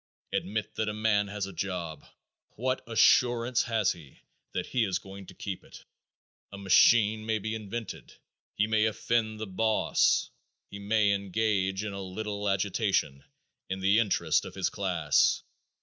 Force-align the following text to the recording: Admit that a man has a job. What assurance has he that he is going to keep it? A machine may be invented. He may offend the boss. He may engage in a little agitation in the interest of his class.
Admit 0.33 0.73
that 0.73 0.89
a 0.89 0.93
man 0.95 1.27
has 1.27 1.45
a 1.45 1.53
job. 1.53 2.07
What 2.55 2.81
assurance 2.87 3.61
has 3.61 3.91
he 3.91 4.23
that 4.51 4.65
he 4.65 4.83
is 4.83 4.97
going 4.97 5.27
to 5.27 5.35
keep 5.35 5.63
it? 5.63 5.85
A 6.51 6.57
machine 6.57 7.23
may 7.23 7.37
be 7.37 7.53
invented. 7.53 8.15
He 8.55 8.65
may 8.65 8.85
offend 8.85 9.39
the 9.39 9.45
boss. 9.45 10.31
He 10.71 10.79
may 10.79 11.11
engage 11.11 11.83
in 11.83 11.93
a 11.93 12.01
little 12.01 12.49
agitation 12.49 13.23
in 13.69 13.79
the 13.79 13.99
interest 13.99 14.43
of 14.43 14.55
his 14.55 14.71
class. 14.71 15.43